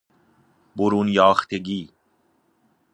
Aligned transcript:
برون 0.75 1.07
یاختگی 1.07 1.89